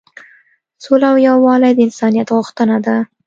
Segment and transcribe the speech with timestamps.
[0.83, 2.95] سوله او یووالی د انسانیت غوښتنه ده.